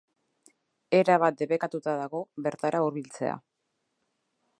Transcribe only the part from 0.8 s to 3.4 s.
Erabat debekatuta dago bertara hurbiltzea.